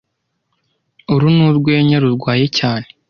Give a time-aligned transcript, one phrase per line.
[1.13, 2.87] Uru ni urwenya rurwaye cyane